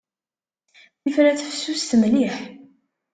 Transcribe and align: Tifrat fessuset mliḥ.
Tifrat 1.01 1.39
fessuset 1.47 1.91
mliḥ. 2.01 2.35